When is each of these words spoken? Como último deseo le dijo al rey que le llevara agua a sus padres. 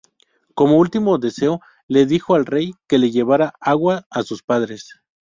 Como 0.55 0.79
último 0.79 1.19
deseo 1.19 1.59
le 1.87 2.07
dijo 2.07 2.33
al 2.33 2.47
rey 2.47 2.73
que 2.87 2.97
le 2.97 3.11
llevara 3.11 3.53
agua 3.59 4.07
a 4.09 4.23
sus 4.23 4.41
padres. 4.41 4.95